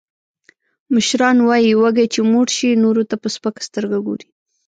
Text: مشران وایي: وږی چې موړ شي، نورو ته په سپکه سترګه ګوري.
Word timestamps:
مشران 0.93 1.37
وایي: 1.47 1.71
وږی 1.75 2.05
چې 2.13 2.19
موړ 2.31 2.47
شي، 2.57 2.69
نورو 2.83 3.03
ته 3.09 3.15
په 3.21 3.27
سپکه 3.35 3.61
سترګه 3.69 3.97
ګوري. 4.05 4.27